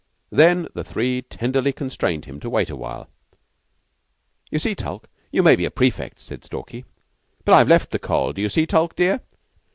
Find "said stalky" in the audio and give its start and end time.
6.19-6.85